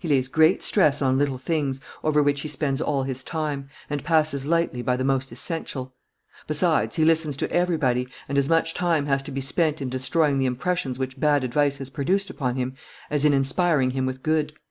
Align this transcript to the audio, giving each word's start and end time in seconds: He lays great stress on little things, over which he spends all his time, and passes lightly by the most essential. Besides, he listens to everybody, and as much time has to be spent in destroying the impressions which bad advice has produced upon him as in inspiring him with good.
He 0.00 0.08
lays 0.08 0.28
great 0.28 0.62
stress 0.62 1.02
on 1.02 1.18
little 1.18 1.36
things, 1.36 1.78
over 2.02 2.22
which 2.22 2.40
he 2.40 2.48
spends 2.48 2.80
all 2.80 3.02
his 3.02 3.22
time, 3.22 3.68
and 3.90 4.02
passes 4.02 4.46
lightly 4.46 4.80
by 4.80 4.96
the 4.96 5.04
most 5.04 5.30
essential. 5.30 5.92
Besides, 6.46 6.96
he 6.96 7.04
listens 7.04 7.36
to 7.36 7.52
everybody, 7.52 8.08
and 8.30 8.38
as 8.38 8.48
much 8.48 8.72
time 8.72 9.04
has 9.04 9.22
to 9.24 9.30
be 9.30 9.42
spent 9.42 9.82
in 9.82 9.90
destroying 9.90 10.38
the 10.38 10.46
impressions 10.46 10.98
which 10.98 11.20
bad 11.20 11.44
advice 11.44 11.76
has 11.76 11.90
produced 11.90 12.30
upon 12.30 12.56
him 12.56 12.76
as 13.10 13.26
in 13.26 13.34
inspiring 13.34 13.90
him 13.90 14.06
with 14.06 14.22
good. 14.22 14.54